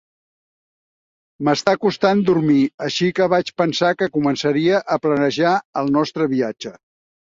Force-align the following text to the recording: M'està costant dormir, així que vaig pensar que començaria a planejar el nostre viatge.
M'està 1.49 1.75
costant 1.83 2.23
dormir, 2.29 2.63
així 2.87 3.11
que 3.19 3.27
vaig 3.35 3.53
pensar 3.63 3.91
que 4.01 4.11
començaria 4.19 4.81
a 4.97 4.99
planejar 5.05 5.53
el 5.83 5.93
nostre 5.99 6.29
viatge. 6.37 6.75